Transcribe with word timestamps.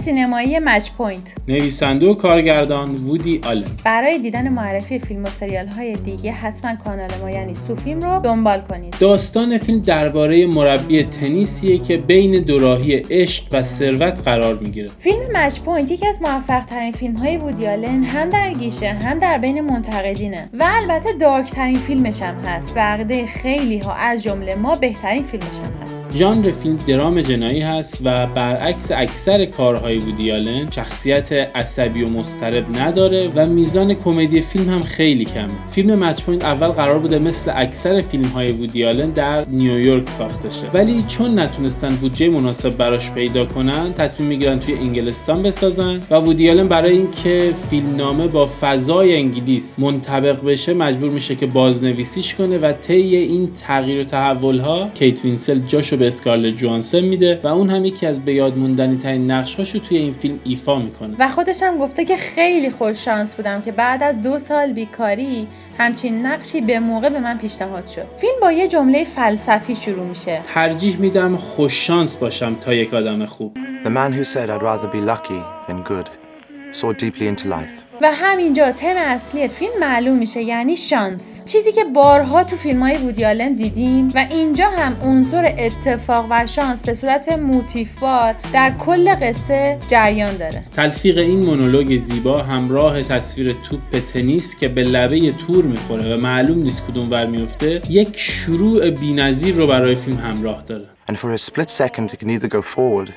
سینمایی 0.00 0.58
مچ 0.58 0.90
پوینت. 0.90 1.34
نویسنده 1.48 2.10
و 2.10 2.14
کارگردان 2.14 2.94
وودی 2.94 3.40
آلن. 3.44 3.64
برای 3.84 4.18
دیدن 4.18 4.48
معرفی 4.48 4.98
فیلم 4.98 5.24
و 5.24 5.26
سریال 5.26 5.66
های 5.66 5.96
دیگه 5.96 6.32
حتما 6.32 6.74
کانال 6.84 7.10
ما 7.22 7.30
یعنی 7.30 7.54
سوفیلم 7.54 8.00
رو 8.00 8.20
دنبال 8.20 8.60
کنید. 8.60 8.96
داستان 9.00 9.58
فیلم 9.58 9.80
درباره 9.80 10.46
مربی 10.46 11.02
تنیسیه 11.02 11.78
که 11.78 11.96
بین 11.96 12.40
دوراهی 12.40 12.94
عشق 13.10 13.44
و 13.52 13.62
ثروت 13.62 14.20
قرار 14.24 14.58
می‌گیره. 14.58 14.88
فیلم 14.98 15.22
مچ 15.34 15.60
پوینت 15.60 15.90
یکی 15.90 16.06
از 16.06 16.22
موفق 16.22 16.64
ترین 16.64 16.92
فیلم 16.92 17.16
های 17.16 17.36
وودی 17.36 17.66
آلن 17.66 18.04
هم 18.04 18.30
در 18.30 18.52
گیشه 18.52 18.88
هم 18.88 19.18
در 19.18 19.38
بین 19.38 19.60
منتقدینه. 19.60 20.50
و 20.58 20.68
البته 20.68 21.12
dark 21.12 21.50
ترین 21.50 21.76
فیلمش 21.76 22.22
هم 22.22 22.34
هست. 22.34 22.78
بقده 22.78 23.26
خیلی 23.26 23.78
ها 23.78 23.94
از 23.94 24.22
جمله 24.22 24.54
ما 24.54 24.76
بهترین 24.76 25.22
فیلمش 25.22 25.56
هم 25.56 25.82
هست. 25.82 25.99
ژانر 26.14 26.50
فیلم 26.50 26.76
درام 26.76 27.20
جنایی 27.20 27.60
هست 27.60 28.00
و 28.04 28.26
برعکس 28.26 28.90
اکثر 28.90 29.44
کارهای 29.44 29.98
وودی 29.98 30.32
آلن 30.32 30.70
شخصیت 30.70 31.32
عصبی 31.32 32.02
و 32.02 32.10
مضطرب 32.10 32.78
نداره 32.78 33.28
و 33.34 33.46
میزان 33.46 33.94
کمدی 33.94 34.40
فیلم 34.40 34.70
هم 34.70 34.80
خیلی 34.80 35.24
کمه. 35.24 35.48
فیلم 35.68 36.04
مچ 36.04 36.22
پوینت 36.22 36.44
اول 36.44 36.68
قرار 36.68 36.98
بوده 36.98 37.18
مثل 37.18 37.52
اکثر 37.54 38.00
فیلم 38.00 38.24
هاش 38.24 38.52
در 39.14 39.44
نیویورک 39.48 40.08
ساخته 40.08 40.50
شه. 40.50 40.70
ولی 40.74 41.02
چون 41.08 41.38
نتونستن 41.38 41.88
بودجه 41.88 42.28
مناسب 42.28 42.76
براش 42.76 43.10
پیدا 43.10 43.46
کنن 43.46 43.92
تصمیم 43.92 44.28
می‌گیرن 44.28 44.60
توی 44.60 44.74
انگلستان 44.74 45.42
بسازن 45.42 46.00
و 46.10 46.14
وودی 46.14 46.50
آلن 46.50 46.68
برای 46.68 46.92
اینکه 46.92 47.52
فیلمنامه 47.70 48.26
با 48.26 48.46
فضای 48.60 49.16
انگلیس 49.16 49.78
منطبق 49.78 50.44
بشه 50.44 50.74
مجبور 50.74 51.10
میشه 51.10 51.34
که 51.34 51.46
بازنویسیش 51.46 52.34
کنه 52.34 52.58
و 52.58 52.72
طی 52.72 53.16
این 53.16 53.52
تغییر 53.52 54.00
و 54.00 54.04
تحول 54.04 54.58
ها 54.58 54.90
کیت 54.94 55.24
وینسلت 55.24 55.58
جاشو 55.58 55.99
به 56.00 56.08
اسکارلت 56.08 56.56
جوانسن 56.56 57.00
میده 57.00 57.40
و 57.44 57.46
اون 57.46 57.70
هم 57.70 57.84
یکی 57.84 58.06
از 58.06 58.24
به 58.24 58.34
یاد 58.34 58.58
موندنی 58.58 58.96
ترین 58.96 59.30
نقشاشو 59.30 59.78
توی 59.78 59.98
این 59.98 60.12
فیلم 60.12 60.40
ایفا 60.44 60.78
می‌کنه. 60.78 61.16
و 61.18 61.28
خودش 61.28 61.62
هم 61.62 61.78
گفته 61.78 62.04
که 62.04 62.16
خیلی 62.16 62.70
خوش 62.70 63.04
شانس 63.04 63.34
بودم 63.34 63.60
که 63.60 63.72
بعد 63.72 64.02
از 64.02 64.22
دو 64.22 64.38
سال 64.38 64.72
بیکاری 64.72 65.46
همچین 65.78 66.26
نقشی 66.26 66.60
به 66.60 66.78
موقع 66.78 67.08
به 67.08 67.20
من 67.20 67.38
پیشنهاد 67.38 67.86
شد. 67.86 68.06
فیلم 68.16 68.40
با 68.40 68.52
یه 68.52 68.68
جمله 68.68 69.04
فلسفی 69.04 69.74
شروع 69.74 70.06
میشه. 70.06 70.40
ترجیح 70.42 70.96
میدم 70.96 71.36
خوش 71.36 71.86
شانس 71.86 72.16
باشم 72.16 72.54
تا 72.54 72.74
یک 72.74 72.94
آدم 72.94 73.26
خوب. 73.26 73.58
The 73.84 73.90
man 73.90 74.12
who 74.12 74.24
said 74.24 74.50
I'd 74.50 74.62
rather 74.62 74.88
be 74.88 75.00
lucky 75.00 75.40
than 75.66 75.82
good 75.82 76.29
saw 76.72 76.92
deeply 76.92 77.26
into 77.26 77.48
life. 77.48 77.90
و 78.02 78.12
همینجا 78.12 78.72
تم 78.72 78.96
اصلی 78.96 79.48
فیلم 79.48 79.72
معلوم 79.80 80.18
میشه 80.18 80.42
یعنی 80.42 80.76
شانس 80.76 81.40
چیزی 81.44 81.72
که 81.72 81.84
بارها 81.84 82.44
تو 82.44 82.56
فیلم 82.56 82.82
های 82.82 82.96
وودیالن 82.96 83.52
دیدیم 83.52 84.08
و 84.14 84.26
اینجا 84.30 84.68
هم 84.68 84.96
عنصر 85.02 85.54
اتفاق 85.58 86.26
و 86.30 86.46
شانس 86.46 86.82
به 86.82 86.94
صورت 86.94 87.32
موتیفبار 87.32 88.34
در 88.52 88.70
کل 88.70 89.14
قصه 89.14 89.78
جریان 89.88 90.36
داره 90.36 90.64
تلفیق 90.72 91.18
این 91.18 91.44
مونولوگ 91.44 91.96
زیبا 91.96 92.42
همراه 92.42 93.02
تصویر 93.02 93.52
توپ 93.52 93.98
تنیس 94.12 94.56
که 94.56 94.68
به 94.68 94.82
لبه 94.82 95.32
تور 95.32 95.64
می‌خوره 95.64 96.14
و 96.14 96.20
معلوم 96.20 96.62
نیست 96.62 96.82
کدوم 96.86 97.10
ور 97.10 97.26
میفته 97.26 97.80
یک 97.88 98.18
شروع 98.18 98.90
بینظیر 98.90 99.54
رو 99.54 99.66
برای 99.66 99.94
فیلم 99.94 100.16
همراه 100.16 100.62
داره 100.62 100.86
And 101.10 101.18
for 101.18 101.32
a 101.32 101.38
split 101.38 101.70
second, 101.70 102.12
it 102.12 102.20
can 102.20 102.30
either 102.30 102.48
go 102.48 102.62
forward 102.62 103.08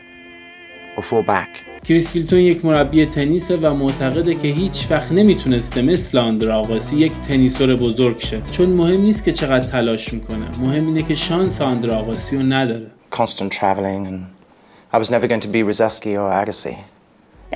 or 0.97 1.03
fall 1.03 1.23
back. 1.35 1.72
کریس 1.83 2.11
فیلتون 2.11 2.39
یک 2.39 2.65
مربی 2.65 3.05
تنیسه 3.05 3.57
و 3.57 3.73
معتقده 3.73 4.35
که 4.35 4.47
هیچ 4.47 4.87
وقت 4.89 5.11
نمی‌تونسته 5.11 5.81
مثل 5.81 6.17
آندرا 6.17 6.55
آقاسی 6.55 6.97
یک 6.97 7.13
تنیسور 7.13 7.75
بزرگ 7.75 8.19
شه. 8.19 8.41
چون 8.51 8.69
مهم 8.69 9.01
نیست 9.01 9.23
که 9.23 9.31
چقدر 9.31 9.67
تلاش 9.67 10.13
می‌کنه. 10.13 10.45
مهم 10.61 10.85
اینه 10.85 11.03
که 11.03 11.15
شانس 11.15 11.61
آندرا 11.61 11.97
آقاسی 11.97 12.35
رو 12.35 12.43
نداره. 12.43 12.87
Constant 13.11 13.51
traveling, 13.59 14.07
and 14.07 14.19
I 14.93 14.97
was 14.97 15.09
never 15.11 15.27
going 15.27 15.41
to 15.41 15.47
be 15.47 15.63
Rusedski 15.71 16.15
or 16.17 16.45
Agassi. 16.45 16.75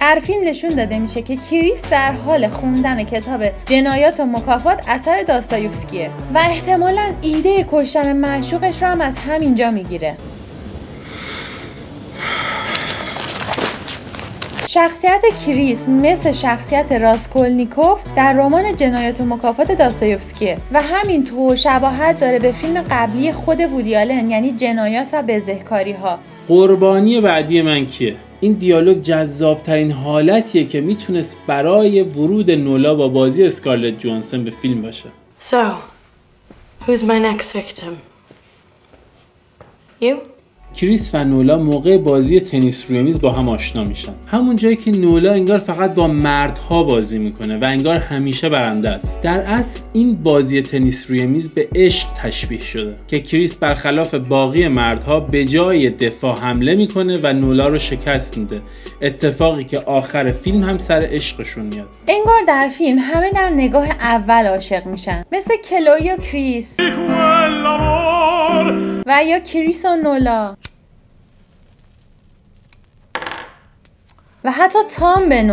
در 0.02 0.20
فیلم 0.24 0.48
نشون 0.48 0.70
داده 0.70 1.00
میشه 1.00 1.22
که 1.22 1.36
کریس 1.36 1.90
در 1.90 2.12
حال 2.12 2.48
خوندن 2.48 3.04
کتاب 3.04 3.42
جنایات 3.66 4.20
و 4.20 4.26
مکافات 4.26 4.84
اثر 4.88 5.24
داستایوفسکیه 5.28 6.10
و 6.34 6.38
احتمالا 6.38 7.14
ایده 7.22 7.66
کشتن 7.72 8.14
معشوقش 8.18 8.84
رو 8.84 8.88
هم 8.90 9.02
از 9.02 9.16
همینجا 9.18 9.72
می‌گیره. 9.72 10.18
شخصیت 14.70 15.24
کریس 15.46 15.90
مثل 15.90 16.32
شخصیت 16.32 16.92
راسکولنیکوف 16.92 18.04
در 18.16 18.34
رمان 18.34 18.76
جنایات 18.76 19.22
و 19.22 19.26
مکافات 19.26 19.72
داستایوفسکیه 19.72 20.58
و 20.72 20.82
همینطور 20.82 21.56
شباهت 21.56 22.20
داره 22.22 22.40
به 22.40 22.52
فیلم 22.52 22.82
قبلی 22.82 23.34
خود 23.34 23.60
وودی 23.60 24.01
آلن 24.01 24.32
یعنی 24.32 24.52
جنایات 24.52 25.10
و 25.14 25.24
بزهکاری 25.28 25.92
ها 25.92 26.20
قربانی 26.48 27.22
بعدی 27.22 27.62
من 27.62 27.86
کیه 27.86 28.16
این 28.40 28.54
دیالوگ 28.54 29.02
جذابترین 29.02 29.92
حالتیه 29.92 30.66
که 30.66 30.82
می‌تونست 30.82 31.38
برای 31.48 32.02
ورود 32.02 32.52
نولا 32.52 32.96
با 32.96 33.08
بازی 33.08 33.44
اسکارلت 33.44 34.00
جوانسن 34.00 34.44
به 34.44 34.52
فیلم 34.52 34.82
باشه 34.82 35.10
So, 35.42 35.58
who's 36.86 37.04
my 37.04 37.20
next 37.20 37.54
victim? 37.54 37.94
You? 40.02 40.37
کریس 40.78 41.16
و 41.16 41.24
نولا 41.24 41.58
موقع 41.58 41.98
بازی 41.98 42.40
تنیس 42.40 42.86
روی 42.90 43.02
میز 43.02 43.22
با 43.22 43.32
هم 43.32 43.50
آشنا 43.50 43.84
میشن. 43.84 44.12
همون 44.28 44.56
جایی 44.56 44.76
که 44.76 44.92
نولا 44.92 45.34
انگار 45.34 45.58
فقط 45.58 45.96
با 45.96 46.08
مردها 46.08 46.84
بازی 46.84 47.20
می‌کنه 47.20 47.58
و 47.58 47.64
انگار 47.64 47.96
همیشه 47.96 48.50
برنده 48.50 48.90
است. 48.90 49.22
در 49.22 49.42
اصل 49.42 49.80
این 49.94 50.16
بازی 50.16 50.62
تنیس 50.62 51.10
روی 51.10 51.26
میز 51.26 51.50
به 51.50 51.68
عشق 51.76 52.08
تشبیه 52.14 52.62
شده 52.62 52.96
که 53.08 53.20
کریس 53.20 53.56
برخلاف 53.56 54.14
باقی 54.14 54.68
مردها 54.68 55.20
به 55.20 55.46
جای 55.46 55.90
دفاع 55.90 56.40
حمله 56.40 56.76
می‌کنه 56.76 57.20
و 57.24 57.34
نولا 57.34 57.68
رو 57.68 57.78
شکست 57.78 58.38
میده. 58.38 58.62
اتفاقی 59.02 59.64
که 59.64 59.80
آخر 59.80 60.32
فیلم 60.32 60.64
هم 60.64 60.78
سر 60.78 61.08
عشقشون 61.12 61.66
میاد. 61.66 61.88
انگار 62.08 62.40
در 62.48 62.70
فیلم 62.78 62.98
همه 63.00 63.32
در 63.32 63.50
نگاه 63.50 63.88
اول 63.90 64.46
عاشق 64.46 64.86
میشن. 64.86 65.24
مثل 65.32 65.54
کلوی 65.70 66.12
و 66.12 66.18
کریس. 66.18 66.78
و 69.06 69.24
یا 69.26 69.40
کریس 69.40 69.86
و 69.86 69.96
نولا. 70.04 70.56
و 74.48 74.52
حتی 74.52 74.80
تام 74.98 75.30
به 75.30 75.44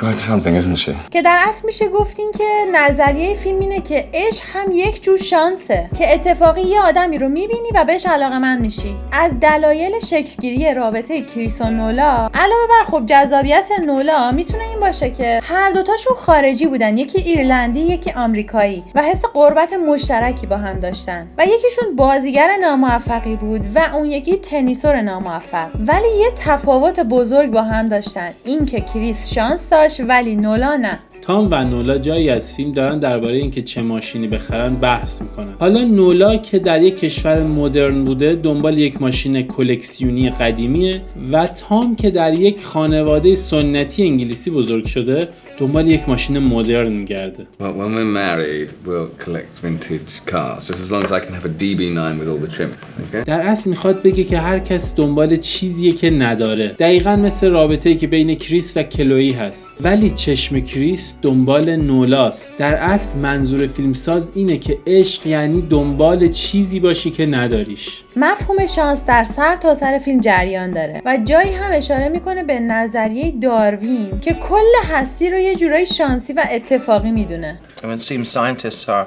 something, 0.00 0.54
isn't 0.56 0.78
she? 0.78 0.92
که 1.10 1.22
در 1.22 1.38
اصل 1.48 1.66
میشه 1.66 1.88
گفت 1.88 2.14
این 2.14 2.32
که 2.38 2.44
نظریه 2.72 3.36
فیلم 3.36 3.60
اینه 3.60 3.80
که 3.80 4.08
عشق 4.14 4.44
هم 4.52 4.72
یک 4.72 5.02
جور 5.02 5.18
شانسه 5.18 5.90
که 5.98 6.14
اتفاقی 6.14 6.60
یه 6.60 6.80
آدمی 6.80 7.18
رو 7.18 7.28
می‌بینی 7.28 7.68
و 7.74 7.84
بهش 7.84 8.06
علاقه‌مند 8.06 8.60
میشی. 8.60 8.96
از 9.12 9.40
دلایل 9.40 9.98
شکلگیری 9.98 10.74
رابطه 10.74 11.22
کریس 11.22 11.60
و 11.60 11.64
نولا 11.64 12.30
علاوه 12.34 12.66
بر 12.68 12.84
خب 12.90 13.06
جذابیت 13.06 13.68
نولا 13.86 14.30
می‌تونه 14.30 14.64
این 14.64 14.80
باشه 14.80 15.10
که 15.10 15.40
هر 15.42 15.70
دوتاشون 15.70 16.16
خارجی 16.16 16.66
بودن. 16.66 16.98
یکی 16.98 17.18
ایرلندی 17.18 17.80
یکی 17.80 18.10
آمریکایی 18.10 18.84
و 18.94 19.02
حس 19.02 19.24
غربت 19.24 19.72
مشترکی 19.72 20.46
با 20.46 20.56
هم 20.56 20.80
داشتن. 20.80 21.28
و 21.38 21.44
یکیشون 21.44 21.96
بازیگر 21.96 22.56
ناموفقی 22.60 23.36
بود 23.36 23.60
و 23.74 23.80
اون 23.94 24.10
یکی 24.10 24.36
تنیسور 24.36 25.00
ناموفق. 25.00 25.68
ولی 25.86 26.08
یه 26.18 26.30
تفاوت 26.36 27.00
بزرگ 27.00 27.50
با 27.50 27.62
هم 27.62 27.88
داشتن. 27.88 28.30
اینکه 28.44 28.80
کریس 28.80 29.32
شانس 29.32 29.70
داشت 29.70 29.89
ولی 30.00 30.36
نولا 30.36 30.76
نه. 30.76 30.98
تام 31.22 31.48
و 31.50 31.64
نولا 31.64 31.98
جایی 31.98 32.28
از 32.28 32.54
فیلم 32.54 32.72
دارن 32.72 32.98
درباره 32.98 33.36
اینکه 33.36 33.62
چه 33.62 33.82
ماشینی 33.82 34.26
بخرن 34.26 34.74
بحث 34.74 35.22
می‌کنن 35.22 35.54
حالا 35.58 35.84
نولا 35.84 36.36
که 36.36 36.58
در 36.58 36.82
یک 36.82 37.00
کشور 37.00 37.42
مدرن 37.42 38.04
بوده 38.04 38.34
دنبال 38.34 38.78
یک 38.78 39.02
ماشین 39.02 39.42
کلکسیونی 39.42 40.30
قدیمیه 40.30 41.00
و 41.32 41.46
تام 41.46 41.96
که 41.96 42.10
در 42.10 42.34
یک 42.34 42.64
خانواده 42.64 43.34
سنتی 43.34 44.02
انگلیسی 44.02 44.50
بزرگ 44.50 44.86
شده 44.86 45.28
دنبال 45.58 45.86
یک 45.86 46.08
ماشین 46.08 46.38
مدرن 46.38 46.92
میگرده 46.92 47.46
Well, 47.60 47.64
when 47.64 47.94
we're 47.94 48.14
married, 48.24 48.72
we'll 48.86 49.10
collect 49.24 49.52
vintage 49.64 50.12
cars, 50.30 50.68
just 50.68 50.80
as 50.84 50.90
long 50.92 51.04
as 51.04 51.12
I 51.12 51.20
can 51.24 51.34
have 51.38 51.44
a 51.44 51.54
DB9 51.62 52.00
with 52.18 52.28
all 52.28 52.40
the 52.46 52.52
trim. 52.56 52.70
Okay? 52.70 53.24
در 53.26 53.40
اصل 53.40 53.70
می‌خواد 53.70 54.02
بگه 54.02 54.24
که 54.24 54.38
هر 54.38 54.58
کس 54.58 54.94
دنبال 54.94 55.36
چیزیه 55.36 55.92
که 55.92 56.10
نداره 56.10 56.68
دقیقا 56.68 57.16
مثل 57.16 57.50
رابطه 57.50 57.94
که 57.94 58.06
بین 58.06 58.34
کریس 58.34 58.76
و 58.76 58.82
کلویی 58.82 59.32
هست 59.32 59.70
ولی 59.80 60.10
چشم 60.10 60.60
کریس 60.60 61.09
دنبال 61.22 61.76
نولاست. 61.76 62.58
در 62.58 62.74
اصل 62.74 63.18
منظور 63.18 63.66
فیلمساز 63.66 64.32
اینه 64.34 64.58
که 64.58 64.78
عشق 64.86 65.26
یعنی 65.26 65.62
دنبال 65.62 66.28
چیزی 66.28 66.80
باشی 66.80 67.10
که 67.10 67.26
نداریش. 67.26 68.02
مفهوم 68.16 68.66
شانس 68.66 69.06
در 69.06 69.24
سر 69.24 69.56
تا 69.56 69.74
سر 69.74 69.98
فیلم 69.98 70.20
جریان 70.20 70.72
داره 70.72 71.02
و 71.04 71.18
جایی 71.24 71.52
هم 71.52 71.70
اشاره 71.72 72.08
می‌کنه 72.08 72.44
به 72.44 72.60
نظریه 72.60 73.34
داروین 73.42 74.20
که 74.20 74.34
کل 74.34 74.72
هستی 74.84 75.30
رو 75.30 75.38
یه 75.38 75.56
جورایی 75.56 75.86
شانسی 75.86 76.32
و 76.32 76.44
اتفاقی 76.50 77.10
می‌دونه. 77.10 77.60
And 77.82 77.84
it 77.84 78.02
seems 78.02 78.28
scientists 78.28 78.88
are 78.88 79.06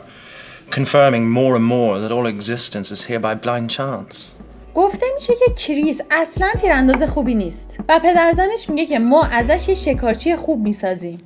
confirming 0.72 1.26
more 1.40 1.56
and 1.56 1.66
more 1.76 2.00
that 2.00 2.12
all 2.12 2.28
existence 2.28 2.92
is 2.92 3.02
here 3.10 3.20
by 3.20 3.36
blind 3.46 3.70
chance. 3.78 4.43
گفته 4.76 5.06
میشه 5.16 5.34
که 5.36 5.54
کریس 5.54 6.02
اصلا 6.12 6.48
تیرانداز 6.62 7.04
خوبی 7.04 7.36
نیست 7.36 7.78
و 7.90 8.00
پدرزنش 8.00 8.70
میگه 8.70 8.86
که 8.86 9.00
ما 9.00 9.24
ازش 9.24 9.70
یه 9.70 9.76
شکارچی 9.76 10.36
خوب 10.36 10.60
می‌سازیم. 10.60 11.18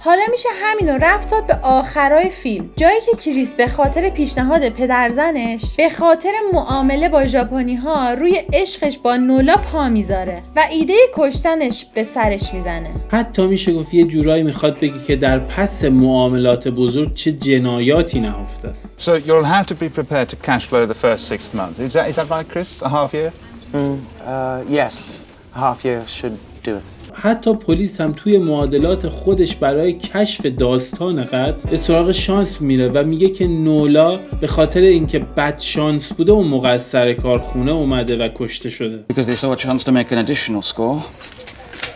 حالا 0.00 0.22
میشه 0.30 0.48
همینو 0.62 0.92
ربط 0.92 1.30
داد 1.30 1.46
به 1.46 1.58
آخرای 1.62 2.28
فیلم. 2.28 2.70
جایی 2.76 3.00
که 3.00 3.16
کریس 3.16 3.54
به 3.54 3.68
خاطر 3.68 4.10
پیشنهاد 4.10 4.68
پدرزنش 4.68 5.76
به 5.76 5.90
خاطر 5.90 6.32
معامله 6.52 7.08
با 7.08 7.26
ژاپنی 7.26 7.76
ها 7.76 8.12
روی 8.12 8.42
عشقش 8.52 8.98
با 8.98 9.16
نولا 9.16 9.56
پا 9.56 9.88
می‌ذاره 9.88 10.42
و 10.56 10.66
ایده 10.70 10.94
کشتنش 11.14 11.86
به 11.94 12.04
سرش 12.04 12.54
می‌زنه. 12.54 12.90
حتی 13.08 13.46
میشه 13.46 13.72
گفت 13.72 13.94
یه 13.94 14.04
جورایی 14.04 14.42
می‌خواد 14.42 14.80
بگی 14.80 15.00
که 15.06 15.16
در 15.16 15.38
پس 15.38 15.84
معاملات 15.84 16.68
بزرگ 16.68 17.14
چه 17.14 17.32
جنایاتی 17.32 18.20
نهفته 18.20 18.68
است. 18.68 19.00
So 19.00 19.47
have 19.48 19.66
to 19.66 19.74
be 19.74 19.88
prepared 19.88 20.28
to 20.30 20.36
cash 20.36 20.66
flow 20.66 20.86
the 20.86 21.00
first 21.06 21.22
six 21.32 21.52
months. 21.54 21.78
Is 21.78 21.92
that, 21.94 22.08
is 22.10 22.16
that 22.16 22.28
right, 22.30 22.48
Chris? 22.48 22.82
A 22.82 22.88
half 22.88 23.12
year? 23.12 23.32
Uh, 23.74 24.64
yes, 24.68 25.18
a 25.54 25.58
half 25.58 25.84
year 25.84 26.00
should 26.06 26.38
do 26.62 26.76
it. 26.76 26.84
حتی 27.22 27.54
پلیس 27.54 28.00
هم 28.00 28.12
توی 28.12 28.38
معادلات 28.38 29.08
خودش 29.08 29.54
برای 29.56 29.92
کشف 29.92 30.46
داستان 30.46 31.24
قتل 31.24 31.70
به 31.70 31.76
سراغ 31.76 32.12
شانس 32.12 32.60
میره 32.60 32.88
و 32.88 33.04
میگه 33.04 33.28
که 33.28 33.46
نولا 33.46 34.16
به 34.16 34.46
خاطر 34.46 34.80
اینکه 34.80 35.18
بد 35.18 35.58
شانس 35.58 36.12
بوده 36.12 36.68
از 36.68 36.82
سر 36.82 37.12
کارخونه 37.12 37.72
اومده 37.72 38.24
و 38.24 38.28
کشته 38.34 38.70
شده 38.70 39.04
Because 39.12 39.26
they 39.26 39.36
saw 39.36 39.52
a 39.52 39.56
chance 39.56 39.84
to 39.84 39.92
make 39.92 40.12
an 40.12 40.18
additional 40.18 40.62
score. 40.62 41.02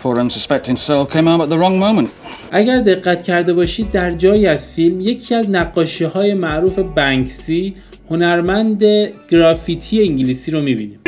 Poor 0.02 0.16
unsuspecting 0.16 0.76
soul 0.76 1.06
came 1.06 1.26
home 1.26 1.40
at 1.40 1.49
the 1.49 1.58
wrong 1.58 1.78
moment. 1.78 2.08
اگر 2.54 2.81
دقت 2.81 3.22
کرده 3.22 3.54
باشید 3.54 3.90
در 3.90 4.12
جایی 4.12 4.46
از 4.46 4.75
فیلم 4.75 5.00
یکی 5.00 5.34
از 5.34 5.50
نقاشی 5.50 6.04
های 6.04 6.34
معروف 6.34 6.78
بنکسی 6.78 7.75
هنرمند 8.10 8.84
گرافیتی 9.28 10.02
انگلیسی 10.02 10.50
رو 10.50 10.60
می‌بینیم. 10.60 11.00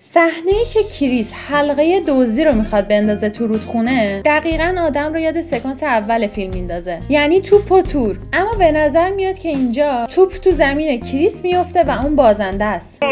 صحنه 0.00 0.52
ای 0.52 0.64
که 0.74 0.80
کریس 0.98 1.32
حلقه 1.48 2.00
دزدی 2.08 2.44
رو 2.44 2.52
می‌خواد 2.52 2.88
بندازه 2.88 3.30
تو 3.30 3.46
رودخونه 3.46 4.22
دقیقا 4.24 4.74
آدم 4.86 5.12
رو 5.12 5.20
یاد 5.20 5.40
سکانس 5.40 5.82
اول 5.82 6.26
فیلم 6.26 6.54
میندازه. 6.54 7.00
یعنی 7.08 7.40
توپ 7.40 7.72
و 7.72 7.82
تور. 7.82 8.16
اما 8.32 8.54
به 8.58 8.72
نظر 8.72 9.10
میاد 9.10 9.38
که 9.38 9.48
اینجا 9.48 10.06
توپ 10.06 10.32
تو 10.32 10.50
زمین 10.50 11.00
کریس 11.00 11.44
میفته 11.44 11.84
و 11.84 11.90
اون 12.04 12.16
بازنده 12.16 12.64
است. 12.64 13.02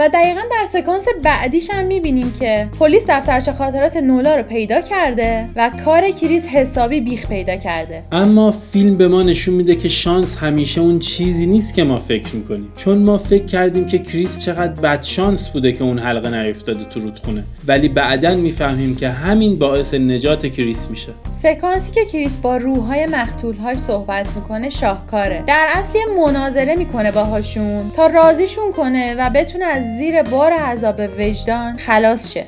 و 0.00 0.08
دقیقا 0.08 0.40
در 0.40 0.80
سکانس 0.80 1.04
بعدیش 1.22 1.70
هم 1.70 1.86
می‌بینیم 1.86 2.32
که 2.40 2.68
پلیس 2.78 3.04
دفترچه 3.08 3.52
خاطرات 3.52 3.96
نولا 3.96 4.36
رو 4.36 4.42
پیدا 4.42 4.80
کرده 4.80 5.48
و 5.56 5.70
کار 5.84 6.10
کریس 6.10 6.46
حسابی 6.46 7.00
بیخ 7.00 7.26
پیدا 7.26 7.56
کرده. 7.56 8.02
اما 8.12 8.50
فیلم 8.50 8.96
به 8.96 9.08
ما 9.08 9.22
نشون 9.22 9.54
میده 9.54 9.76
که 9.76 9.88
شانس 9.88 10.36
همیشه 10.36 10.80
اون 10.80 10.98
چیزی 10.98 11.46
نیست 11.46 11.74
که 11.74 11.84
ما 11.84 11.98
فکر 11.98 12.36
می‌کنیم. 12.36 12.72
چون 12.76 12.98
ما 12.98 13.18
فکر 13.18 13.44
کردیم 13.44 13.86
که 13.86 13.98
کریس 13.98 14.44
چقدر 14.44 14.80
بد 14.80 15.02
شانس 15.02 15.48
بوده 15.48 15.72
که 15.72 15.84
اون 15.84 15.98
حلقه 15.98 16.42
نیفتاده 16.42 16.84
تو 16.84 17.00
رودخونه. 17.00 17.44
ولی 17.66 17.88
بعدا 17.88 18.34
می‌فهمیم 18.34 18.96
که 18.96 19.08
همین 19.08 19.58
باعث 19.58 19.94
نجات 19.94 20.46
کریس 20.46 20.90
میشه. 20.90 21.12
سکانسی 21.32 21.90
که 21.90 22.04
کریس 22.04 22.36
با 22.36 22.56
روحهای 22.56 23.06
مقتولهاش 23.06 23.76
صحبت 23.76 24.26
می‌کنه 24.36 24.68
شاهکاره. 24.68 25.42
در 25.46 25.66
اصل 25.74 25.98
مناظره 26.26 26.76
می‌کنه 26.76 27.12
باهاشون 27.12 27.90
تا 27.96 28.06
راضیشون 28.06 28.72
کنه 28.72 29.14
و 29.18 29.30
بتونه 29.30 29.64
از 29.64 29.89
زیر 29.98 30.22
بار 30.22 30.52
عذاب 30.52 31.00
وجدان 31.18 31.78
خلاص 31.78 32.32
شه 32.34 32.46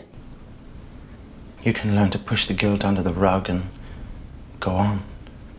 You 1.65 1.73
can 1.73 1.95
learn 1.97 2.11
to 2.11 2.19
push 2.19 2.47
the 2.47 2.55
guilt 2.55 2.85
under 2.85 3.03
the 3.03 3.13
rug 3.13 3.49
and 3.49 3.61
go 4.61 4.71
on. 4.71 4.99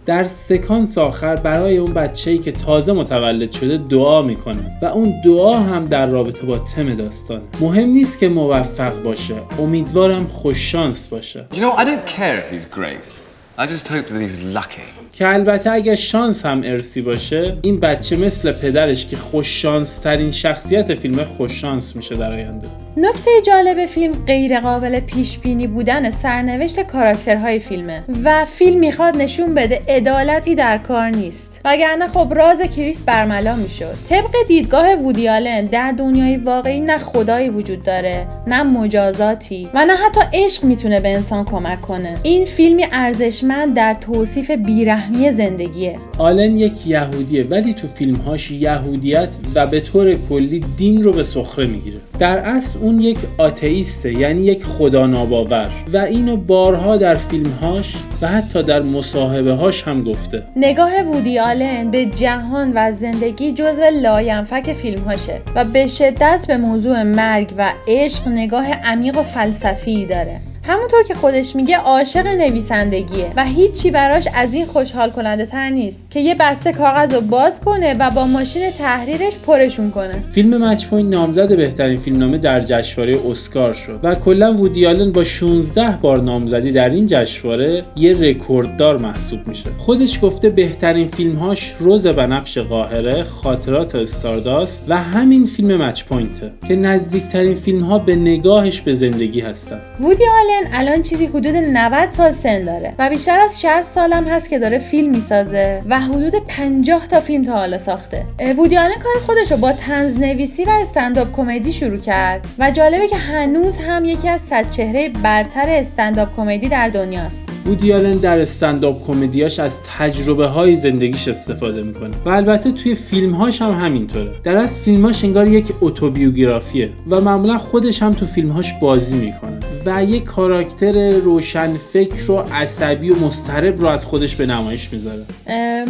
در 0.05 0.23
سکانس 0.23 0.97
آخر 0.97 1.35
برای 1.35 1.77
اون 1.77 1.93
بچه‌ای 1.93 2.37
که 2.37 2.51
تازه 2.51 2.93
متولد 2.93 3.51
شده 3.51 3.77
دعا 3.77 4.21
می‌کنن 4.21 4.71
و 4.81 4.85
اون 4.85 5.13
دعا 5.25 5.59
هم 5.59 5.85
در 5.85 6.05
رابطه 6.05 6.45
با 6.45 6.59
تم 6.59 6.95
داستان 6.95 7.41
مهم 7.59 7.89
نیست 7.89 8.19
که 8.19 8.29
موفق 8.29 9.03
باشه 9.03 9.35
امیدوارم 9.59 10.27
خوش 10.27 10.71
شانس 10.71 11.07
باشه 11.07 11.45
You 11.53 11.57
know, 11.57 11.79
I 11.79 11.83
don't 11.85 12.07
care 12.07 12.37
if 12.39 12.53
he's 12.53 12.77
great. 12.77 13.22
I 13.55 13.67
just 13.67 13.87
hope 13.87 14.07
that 14.07 14.19
he's 14.19 14.43
lucky. 14.43 14.81
که 15.13 15.27
البته 15.27 15.71
اگر 15.71 15.95
شانس 15.95 16.45
هم 16.45 16.61
ارسی 16.65 17.01
باشه 17.01 17.57
این 17.61 17.79
بچه 17.79 18.15
مثل 18.15 18.51
پدرش 18.51 19.05
که 19.05 19.17
خوش 19.17 19.61
شانس 19.61 19.99
ترین 19.99 20.31
شخصیت 20.31 20.95
فیلم 20.95 21.23
خوش 21.23 21.61
شانس 21.61 21.95
میشه 21.95 22.15
در 22.15 22.31
آینده 22.31 22.67
نکته 22.97 23.31
جالب 23.45 23.85
فیلم 23.85 24.13
غیر 24.27 24.59
قابل 24.59 24.99
پیش 24.99 25.37
بینی 25.37 25.67
بودن 25.67 26.09
سرنوشت 26.09 26.79
کاراکترهای 26.79 27.59
فیلمه 27.59 28.03
و 28.23 28.45
فیلم 28.45 28.79
می‌خواد 28.79 29.17
نشون 29.17 29.53
بده 29.53 29.81
عدالتی 29.87 30.55
در 30.55 30.77
کار 30.77 31.09
نیست. 31.09 31.61
وگرنه 31.65 32.07
خب 32.07 32.33
راز 32.35 32.61
کریس 32.61 33.01
برملا 33.01 33.55
می‌شد. 33.55 33.95
طبق 34.09 34.31
دیدگاه 34.47 34.95
وودی 34.95 35.29
آلن 35.29 35.61
در 35.65 35.91
دنیای 35.91 36.37
واقعی 36.37 36.79
نه 36.79 36.97
خدایی 36.97 37.49
وجود 37.49 37.83
داره 37.83 38.27
نه 38.47 38.63
مجازاتی 38.63 39.69
و 39.73 39.85
نه 39.85 39.93
حتی 39.95 40.21
عشق 40.33 40.63
می‌تونه 40.63 40.99
به 40.99 41.15
انسان 41.15 41.45
کمک 41.45 41.81
کنه. 41.81 42.17
این 42.23 42.45
فیلمی 42.45 42.85
ارزشمند 42.91 43.75
در 43.75 43.93
توصیف 43.93 44.51
بیرحمی 44.51 45.31
زندگیه. 45.31 45.95
آلن 46.17 46.57
یک 46.57 46.87
یهودیه 46.87 47.43
ولی 47.43 47.73
تو 47.73 47.87
فیلمهاش 47.87 48.51
یهودیت 48.51 49.35
و 49.55 49.67
به 49.67 49.79
طور 49.79 50.15
کلی 50.29 50.65
دین 50.77 51.03
رو 51.03 51.11
به 51.11 51.23
سخره 51.23 51.67
می‌گیره. 51.67 51.97
در 52.19 52.37
اصل 52.37 52.79
اون 52.79 52.99
یک 52.99 53.17
آتئیسته 53.37 54.13
یعنی 54.13 54.41
یک 54.41 54.65
خدا 54.65 55.07
ناباور 55.07 55.69
و 55.93 55.97
اینو 55.97 56.37
بارها 56.37 56.97
در 56.97 57.15
فیلمهاش 57.15 57.95
و 58.21 58.27
حتی 58.27 58.63
در 58.63 58.81
مصاحبه 58.81 59.53
هاش 59.53 59.83
هم 59.83 60.03
گفته. 60.03 60.43
نگاه 60.55 61.01
وودی 61.01 61.39
آلن 61.39 61.91
به 61.91 62.05
جهان 62.05 62.71
و 62.75 62.91
زندگی 62.91 63.51
جزو 63.51 63.83
لاینفک 64.01 64.73
فیلمهاشه 64.73 65.41
و 65.55 65.63
به 65.63 65.87
شدت 65.87 66.45
به 66.47 66.57
موضوع 66.57 67.03
مرگ 67.03 67.53
و 67.57 67.73
عشق 67.87 68.27
نگاه 68.27 68.71
عمیق 68.71 69.17
و 69.17 69.23
فلسفی 69.23 70.05
داره. 70.05 70.52
همونطور 70.65 71.03
که 71.03 71.13
خودش 71.13 71.55
میگه 71.55 71.77
عاشق 71.77 72.27
نویسندگیه 72.27 73.31
و 73.35 73.45
هیچی 73.45 73.91
براش 73.91 74.27
از 74.35 74.53
این 74.53 74.65
خوشحال 74.65 75.09
کننده 75.09 75.45
تر 75.45 75.69
نیست 75.69 76.11
که 76.11 76.19
یه 76.19 76.35
بسته 76.35 76.71
کاغذ 76.71 77.13
رو 77.13 77.21
باز 77.21 77.61
کنه 77.61 77.95
و 77.99 78.11
با 78.11 78.25
ماشین 78.25 78.71
تحریرش 78.71 79.37
پرشون 79.37 79.91
کنه. 79.91 80.23
فیلم 80.31 80.63
مچ 80.63 80.85
پوینت 80.85 81.13
نامزد 81.13 81.57
بهترین 81.57 81.97
فیلمنامه 81.97 82.37
در 82.37 82.59
جشنواره 82.59 83.19
اسکار 83.31 83.73
شد 83.73 83.99
و 84.03 84.15
کلا 84.15 84.53
وودی 84.53 84.85
آلن 84.85 85.11
با 85.11 85.23
16 85.23 85.97
بار 86.01 86.21
نامزدی 86.21 86.71
در 86.71 86.89
این 86.89 87.05
جشنواره 87.07 87.83
یه 87.95 88.21
رکورددار 88.21 88.97
محسوب 88.97 89.47
میشه. 89.47 89.69
خودش 89.77 90.19
گفته 90.21 90.49
بهترین 90.49 91.07
فیلمهاش 91.07 91.75
رز 91.79 92.07
بنفش 92.07 92.57
قاهره 92.57 93.23
خاطرات 93.23 93.95
استارداست 93.95 94.85
و 94.87 94.97
همین 94.97 95.45
فیلم 95.45 95.81
مچ 95.81 96.03
پوینته 96.03 96.51
که 96.67 96.75
نزدیکترین 96.75 97.55
فیلمها 97.55 97.99
به 97.99 98.15
نگاهش 98.15 98.81
به 98.81 98.93
زندگی 98.93 99.41
هستن. 99.41 99.81
وودی 99.99 100.23
آلن 100.23 100.52
الان 100.73 101.01
چیزی 101.01 101.25
حدود 101.25 101.55
90 101.55 102.09
سال 102.09 102.31
سن 102.31 102.63
داره 102.63 102.93
و 102.99 103.09
بیشتر 103.09 103.39
از 103.39 103.61
60 103.61 103.81
سالم 103.81 104.23
هست 104.23 104.49
که 104.49 104.59
داره 104.59 104.79
فیلم 104.79 105.11
می‌سازه 105.11 105.81
و 105.89 105.99
حدود 105.99 106.33
50 106.47 107.07
تا 107.07 107.19
فیلم 107.19 107.43
تا 107.43 107.53
حالا 107.53 107.77
ساخته. 107.77 108.25
وودی 108.57 108.77
آلن 108.77 108.93
کار 109.03 109.21
خودش 109.25 109.51
رو 109.51 109.57
با 109.57 109.71
تنز 109.71 110.17
نویسی 110.17 110.65
و 110.65 110.69
استنداپ 110.69 111.31
کمدی 111.31 111.73
شروع 111.73 111.97
کرد 111.97 112.45
و 112.59 112.71
جالبه 112.71 113.07
که 113.07 113.17
هنوز 113.17 113.77
هم 113.77 114.05
یکی 114.05 114.29
از 114.29 114.41
صد 114.41 114.69
چهره 114.69 115.09
برتر 115.09 115.65
استنداپ 115.67 116.35
کمدی 116.35 116.67
در 116.67 116.89
دنیاست. 116.89 117.49
وودی 117.65 117.93
آلن 117.93 118.17
در 118.17 118.41
استنداپ 118.41 119.07
کمدیاش 119.07 119.59
از 119.59 119.79
تجربه 119.97 120.47
های 120.47 120.75
زندگیش 120.75 121.27
استفاده 121.27 121.81
می‌کنه 121.81 122.11
و 122.25 122.29
البته 122.29 122.71
توی 122.71 122.95
فیلمهاش 122.95 123.61
هم 123.61 123.71
همینطوره. 123.71 124.31
در 124.43 124.55
از 124.55 124.79
فیلمهاش 124.79 125.23
انگار 125.23 125.47
یک 125.47 125.65
اتوبیوگرافیه 125.81 126.89
و 127.09 127.21
معمولا 127.21 127.57
خودش 127.57 128.03
هم 128.03 128.13
تو 128.13 128.25
فیلمهاش 128.25 128.73
بازی 128.73 129.15
می‌کنه. 129.15 129.59
و 129.85 130.03
یک 130.03 130.23
کاراکتر 130.23 131.09
روشن 131.11 131.73
فکر 131.73 132.31
و 132.31 132.37
عصبی 132.37 133.09
و 133.09 133.15
مضطرب 133.15 133.81
رو 133.81 133.87
از 133.87 134.05
خودش 134.05 134.35
به 134.35 134.45
نمایش 134.45 134.89
می‌ذاره. 134.91 135.25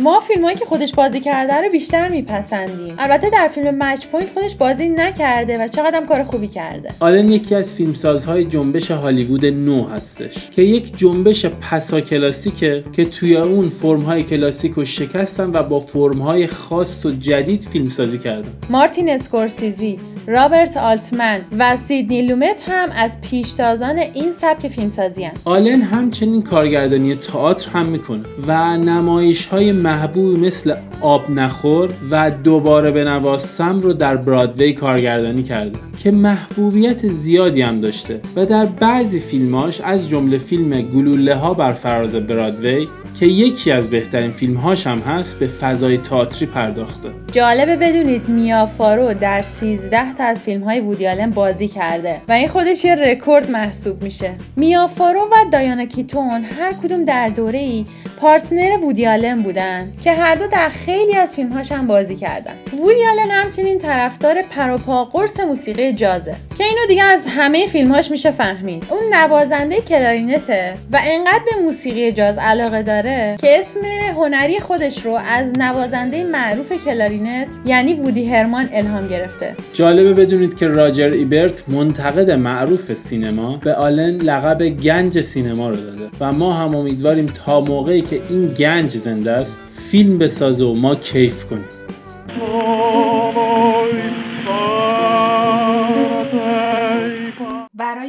ما 0.04 0.20
فیلمایی 0.20 0.58
که 0.58 0.66
خودش 0.66 0.94
بازی 0.94 1.20
کرده 1.20 1.54
رو 1.54 1.70
بیشتر 1.72 2.10
میپسندیم. 2.10 2.96
البته 2.98 3.30
در 3.30 3.48
فیلم 3.48 3.76
مچ 3.84 4.06
پوینت 4.06 4.30
خودش 4.34 4.56
بازی 4.56 4.90
نکرده 4.90 5.64
و 5.64 5.68
چقدر 5.68 6.02
کار 6.02 6.24
خوبی 6.24 6.48
کرده. 6.48 6.90
آلن 7.00 7.30
یکی 7.30 7.56
از 7.56 7.74
فیلمسازهای 7.74 8.46
جنبش 8.46 8.92
هالیوود 8.92 9.46
نو 9.46 9.88
هستش 9.88 10.34
که 10.56 10.62
یک 10.62 10.98
جنبش 10.98 11.46
پسا 11.46 12.02
کلاسیکه 12.02 12.84
که 12.96 13.06
توی 13.06 13.36
اون 13.36 13.70
فرمهای 13.70 14.24
کلاسیک 14.24 14.74
رو 14.74 14.86
شکستن 14.86 15.50
و 15.54 15.64
با 15.64 15.80
فرمهای 15.80 16.48
خاص 16.48 17.06
و 17.06 17.12
جدید 17.12 17.62
فیلمسازی 17.62 18.18
کردن. 18.18 18.52
مارتین 18.70 19.10
اسکورسیزی 19.10 20.00
رابرت 20.28 20.78
آلتمن 20.78 21.42
و 21.60 21.76
سیدنی 21.76 22.22
لومت 22.22 22.64
هم 22.68 22.90
از 22.96 23.12
پیشتاز 23.22 23.82
سازان 23.84 24.00
این 24.13 24.32
سبک 24.32 24.68
فیلمسازی 24.68 25.24
ان. 25.24 25.34
آلن 25.46 25.82
همچنین 25.82 26.42
کارگردانی 26.42 27.16
تئاتر 27.16 27.70
هم 27.72 27.88
می‌کنه 27.88 28.24
و 28.48 28.78
نمایش 28.78 29.46
های 29.46 29.72
محبوبی 29.72 30.48
مثل 30.48 30.75
آب 31.02 31.30
نخور 31.30 31.90
و 32.12 32.32
دوباره 32.32 32.92
بنواز 32.92 33.04
سم 33.04 33.80
رو 33.80 33.94
در 33.94 34.18
برادوی 34.18 34.74
کارگردانی 34.74 35.44
کرده 35.44 35.80
که 36.04 36.12
محبوبیت 36.12 37.08
زیادی 37.08 37.62
هم 37.62 37.82
داشته 37.82 38.20
و 38.36 38.46
در 38.46 38.66
بعضی 38.66 39.20
فیلماش 39.20 39.82
از 39.82 40.10
جمله 40.10 40.38
فیلم 40.38 40.82
گلوله 40.82 41.36
ها 41.36 41.54
بر 41.54 41.72
فراز 41.72 42.16
برادوی 42.16 42.88
که 43.20 43.26
یکی 43.26 43.72
از 43.72 43.90
بهترین 43.90 44.32
فیلمهاش 44.32 44.88
هم 44.88 45.00
هست 45.00 45.40
به 45.40 45.48
فضای 45.48 45.98
تئاتری 45.98 46.46
پرداخته. 46.46 47.10
جالبه 47.32 47.76
بدونید 47.76 48.30
میا 48.30 48.66
فارو 48.66 49.14
در 49.14 49.42
13 49.42 50.14
تا 50.14 50.24
از 50.24 50.44
فیلم 50.44 50.64
های 50.64 50.80
وودی 50.80 51.08
آلن 51.08 51.30
بازی 51.30 51.68
کرده 51.68 52.22
و 52.28 52.32
این 52.32 52.48
خودش 52.48 52.86
یه 52.86 52.96
رکورد 52.96 53.52
محسوب 53.52 54.04
میشه. 54.04 54.36
میا 54.58 54.88
فارو 54.88 55.20
و 55.20 55.36
دایانا 55.52 55.86
کیتون 55.86 56.44
هر 56.44 56.74
کدوم 56.84 57.04
در 57.04 57.28
دوره 57.28 57.60
ای 57.60 57.86
partner 58.24 58.78
وودی 58.84 59.08
آلن 59.08 59.42
بودن 59.42 59.94
که 60.03 60.12
هر 60.12 60.36
دو 60.36 60.48
در 60.48 60.70
خیلی 60.70 61.15
از 61.15 61.34
فیلمهاش 61.34 61.72
هم 61.72 61.88
بازی 61.88 62.15
کردن. 62.15 62.56
وودی 62.72 63.06
آلن 63.06 63.32
همچنین 63.32 63.80
طرفدار 63.80 64.42
پروپا 64.42 65.06
قرص 65.06 65.39
موسیقی 65.39 65.94
جازه. 65.94 66.36
که 66.58 66.64
اینو 66.64 66.86
دیگه 66.88 67.04
از 67.04 67.26
همه 67.28 67.68
فیلمهاش 67.68 68.12
میشه 68.12 68.32
فهمید. 68.32 68.86
اون 68.90 69.14
نوازنده 69.14 69.82
کلارینته 69.82 70.74
و 70.92 71.00
انقدر 71.06 71.44
به 71.46 71.62
موسیقی 71.64 72.12
جاز 72.12 72.38
علاقه 72.38 72.84
داره 72.84 73.38
که 73.42 73.60
اسم 73.60 73.80
هنری 74.16 74.60
خودش 74.60 75.06
رو 75.06 75.20
از 75.30 75.54
نوازنده 75.58 76.24
معروف 76.24 76.86
کلارینت 76.86 77.48
یعنی 77.66 77.94
وودی 77.94 78.26
هرمان 78.26 78.70
الهام 78.74 79.08
گرفته. 79.08 79.56
جالبه 79.74 80.14
بدونید 80.14 80.58
که 80.58 80.68
راجر 80.68 81.10
ایبرت 81.10 81.70
منتقد 81.70 82.32
معروف 82.32 82.94
سینما 82.94 83.58
به 83.58 83.74
آلن 83.74 84.18
لقب 84.18 84.70
گنج 84.70 85.22
سینما 85.22 85.70
رو 85.70 85.76
داده 85.76 86.10
و 86.20 86.32
ما 86.32 86.54
هم 86.54 86.76
امیدواریم 86.76 87.26
تا 87.26 87.62
موقعی 87.62 88.02
که 88.02 88.22
این 88.30 88.54
گنج 88.54 88.90
زنده 88.90 89.32
است 89.32 89.62
فیلم 89.92 90.18
بسازه 90.18 90.66
و 90.66 90.74
ما 90.74 90.96
کیف 90.96 91.46
کنیم. 91.46 91.83